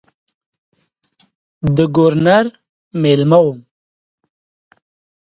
د 1.75 1.77
ګورنر 1.95 2.45
مېلمه 3.01 3.39
وم. 3.45 3.59